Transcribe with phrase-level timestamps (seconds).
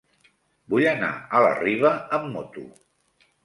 [0.73, 2.69] Vull anar a la Riba amb moto.